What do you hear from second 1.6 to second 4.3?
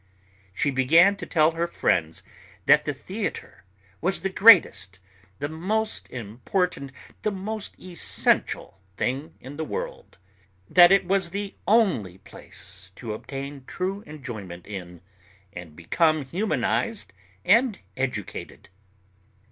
friends that the theatre was the